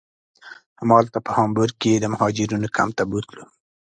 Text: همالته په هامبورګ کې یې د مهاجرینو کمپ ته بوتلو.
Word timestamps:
همالته 0.79 1.17
په 1.25 1.31
هامبورګ 1.37 1.73
کې 1.81 1.89
یې 1.93 2.01
د 2.01 2.05
مهاجرینو 2.13 2.73
کمپ 2.75 2.91
ته 2.97 3.03
بوتلو. 3.09 3.43